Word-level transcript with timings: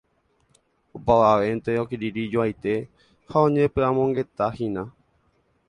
Opavavénte 0.99 1.75
okirirĩjoaite 1.83 2.75
ha 3.29 3.37
oñepy'amongetáhína. 3.51 4.89